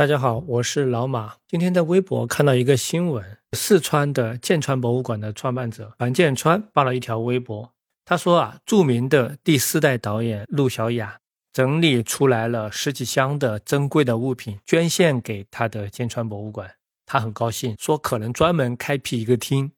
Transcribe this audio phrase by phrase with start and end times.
[0.00, 1.34] 大家好，我是老马。
[1.46, 7.70] 今天在微博看到一个新闻，四川的建川博物馆的创办者樊建川发了一条微博，
[8.06, 11.18] 他说啊，著名的第四代导演陆小雅
[11.52, 16.76] 整理出来了十几箱的珍贵的物品，捐献给他的建川博物馆。
[17.04, 19.70] 他很高兴，说可能专门开辟一个厅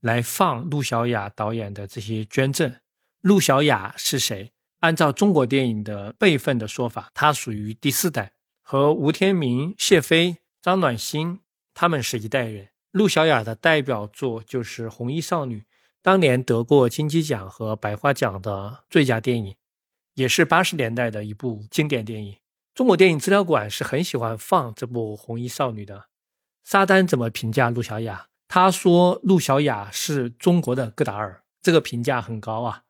[0.00, 2.74] 来放陆小雅导演的这些捐赠。
[3.20, 4.50] 陆小雅是谁？
[4.80, 8.32] 按照中国电影的辈分的说法，他属于第四代。
[8.70, 11.40] 和吴天明、谢飞、张暖心
[11.72, 12.68] 他们是一代人。
[12.90, 15.60] 陆小雅的代表作就是《红衣少女》，
[16.02, 19.56] 当年得过金鸡奖和百花奖的最佳电影，
[20.16, 22.36] 也是八十年代的一部经典电影。
[22.74, 26.08] 中国电影资料馆是很喜欢放这部《红衣少女》的。
[26.62, 28.26] 沙丹怎么评价陆小雅？
[28.48, 32.82] 他说陆小雅是中国的戈达尔，这个评价很高啊。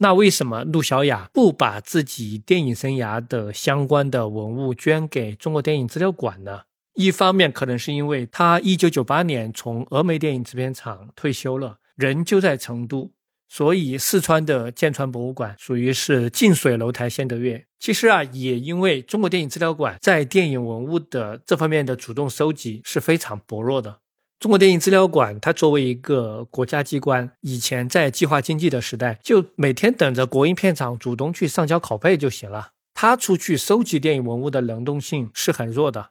[0.00, 6.62] 那为什么陆小雅不把自己电影生涯的相关的文物捐给中国电影资料馆呢？
[6.94, 13.10] 一方面可能是因为他一九九八年从峨眉电影制片厂退休了，人就在成都，
[13.48, 17.66] 所以四川的建川博物馆属于是近水楼台先得月。
[17.80, 23.98] 其实啊，也因为中国电影资料馆在电影文物的这方面的主动收集是非常薄弱的。
[24.38, 32.70] 中国电影资料馆，它作为一个国家机关，以前在计划经济的时代，就每天等着国营片厂主动去上交拷贝就行了。
[32.94, 36.10] 它出去收集电影文物的能动性是很弱的。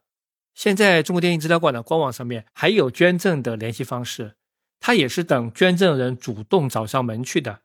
[0.54, 4.34] 现在中国电影资料馆的官网上面还有捐赠的联系方式，
[4.82, 7.60] 它也是等捐赠人主动找上门去的。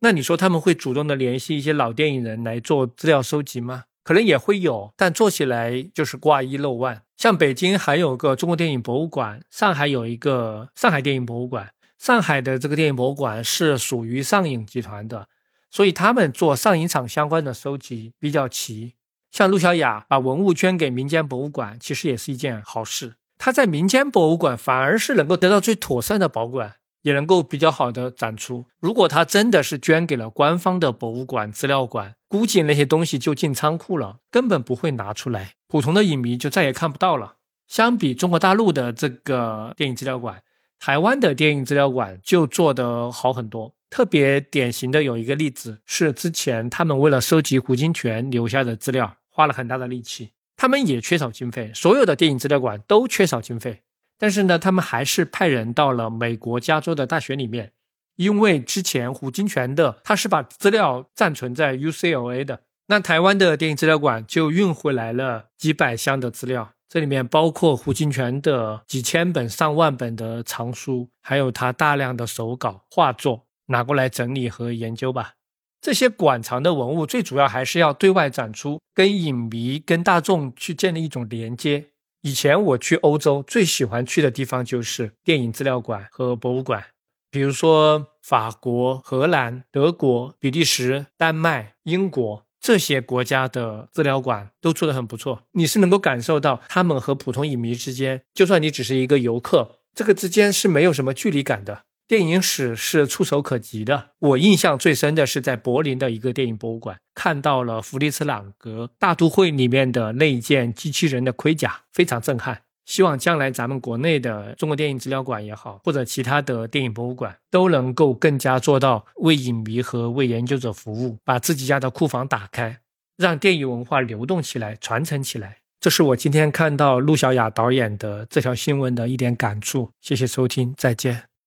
[0.00, 3.84] 那你说他们会主动的联系一些老电影人来做资料收集吗？
[4.02, 7.02] 可能也会有，但做起来就是挂一漏万。
[7.26, 11.72] 像北京还有个中国电影博物馆，上海有一个上海电影博物馆。
[11.98, 15.26] 上海的这个电影博物馆是属于上影集团的，
[15.68, 18.94] 所以他们做上影厂相关的收集比较齐。
[19.32, 23.16] 像陆小雅把文物捐给民间博物馆，其实也是一件好事。
[23.36, 26.76] 他在民间博物馆反而是能够得到最妥善的保管。
[27.06, 28.66] 也能够比较好的展出。
[28.80, 37.36] 如果他真的是捐给了官方的博物馆、资料馆，估计那些东西就进仓库了，根本不会拿出来，普通的影迷就再也看不到了。
[37.68, 40.42] 相比中国大陆的这个电影资料馆，
[40.80, 43.76] 台湾的电影资料馆就做得好很多。
[43.88, 50.32] 特别典型的有一个例子是，之前他们为了收集胡金铨留下的资料，花了很大的力气。
[50.56, 53.82] 他们也缺少经费，所有的电影资料馆都缺少经费。
[54.18, 57.72] 但是呢，他们还是派人到了美国加州的大学里面，
[58.16, 75.32] 因为之前胡金铨的他是把资料暂存在 UCLA 的，那台湾的电影资料馆就运回来了几百箱的资料，这里面包括胡金铨的几千本、上万本的藏书，还有他大量的手稿、画作，拿过来整理和研究吧。
[75.80, 81.90] 这些馆藏的文物最主要还是要对外展出，跟影迷、跟大众去建立一种连接。
[82.26, 86.84] 以前我去欧洲最喜欢去的地方就是电影资料馆和博物馆，
[87.30, 95.44] 比如说法国、荷兰、德国、比利时、丹麦、英国这些国家的资料馆都做得很不错。
[95.52, 101.84] 你是能够感受到他们和普通影迷之间，就算你只是一个游客，这个之间是没有什么距离感的。
[102.08, 104.10] 电影史是触手可及的。
[104.20, 112.62] 我印象最深的是在柏林的一个电影博物馆，看到了弗利茨朗格大都会里面的那一件机器人的盔甲，非常震撼。
[112.84, 122.78] 希望将来咱们国内的中国电影资料馆也好，或者其他的电影博物馆，都能够更加做到为影迷和为研究者服务，把自己家的库房打开，
[123.16, 125.56] 让电影文化流动起来、传承起来。
[125.80, 129.90] 这是我今天看到陆小雅导演的这条新闻的一点感触。
[130.00, 131.35] 谢谢收听，再见。